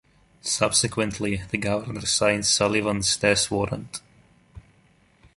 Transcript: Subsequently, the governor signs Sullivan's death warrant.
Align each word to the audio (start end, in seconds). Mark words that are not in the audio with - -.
Subsequently, 0.41 1.43
the 1.51 1.59
governor 1.59 2.01
signs 2.07 2.47
Sullivan's 2.49 3.15
death 3.17 3.51
warrant. 3.51 4.01